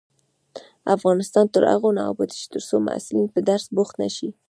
[0.95, 4.29] افغانستان تر هغو نه ابادیږي، ترڅو محصلین په درس بوخت نشي.